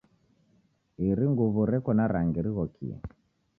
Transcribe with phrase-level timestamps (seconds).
[1.07, 2.95] Iri nguw'o reko na rangi righokie.